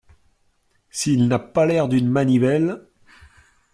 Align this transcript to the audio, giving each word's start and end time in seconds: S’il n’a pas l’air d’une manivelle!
S’il 0.89 1.27
n’a 1.27 1.37
pas 1.37 1.67
l’air 1.67 1.87
d’une 1.87 2.09
manivelle! 2.09 2.81